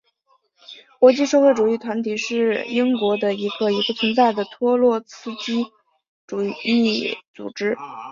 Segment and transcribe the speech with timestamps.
[0.99, 5.63] 国际社会主义团体是英国的一个已不存在的托洛茨基
[6.25, 7.77] 主义组织。